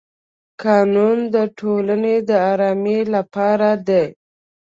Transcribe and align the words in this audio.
قانون 0.61 1.17
د 1.33 1.35
ټولنې 1.59 2.15
د 2.29 2.31
ارامۍ 2.51 2.99
لپاره 3.15 3.69
دی. 3.87 4.05